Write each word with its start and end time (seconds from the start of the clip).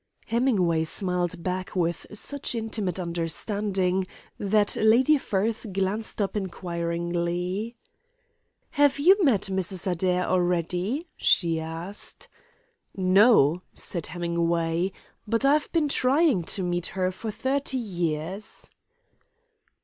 Hemingway 0.25 0.83
smiled 0.83 1.43
back 1.43 1.75
with 1.75 2.07
such 2.11 2.55
intimate 2.55 2.97
understanding 2.97 4.07
that 4.39 4.75
Lady 4.77 5.19
Firth 5.19 5.67
glanced 5.71 6.19
up 6.19 6.35
inquiringly. 6.35 7.75
"Have 8.71 8.97
you 8.97 9.23
met 9.23 9.41
Mrs. 9.41 9.85
Adair 9.85 10.25
already?" 10.25 11.07
she 11.17 11.59
asked. 11.59 12.29
"No," 12.97 13.61
said 13.75 14.07
Hemingway, 14.07 14.91
"but 15.27 15.45
I 15.45 15.53
have 15.53 15.71
been 15.71 15.87
trying 15.87 16.45
to 16.45 16.63
meet 16.63 16.87
her 16.97 17.11
for 17.11 17.29
thirty 17.29 17.77
years." 17.77 18.71